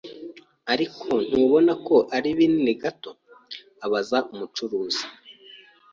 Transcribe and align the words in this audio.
"Ariko 0.73 1.09
ntubona 1.27 1.73
ko 1.87 1.95
ari 2.15 2.29
binini 2.37 2.73
gato?" 2.83 3.11
abaza 3.85 4.17
umucuruzi. 4.33 5.03